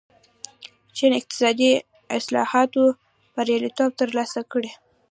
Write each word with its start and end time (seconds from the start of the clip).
چین 0.95 1.11
اقتصادي 1.19 1.69
اصلاحاتو 2.17 2.83
بریالیتوب 3.33 3.91
ترلاسه 4.01 4.41
کړ. 4.51 4.63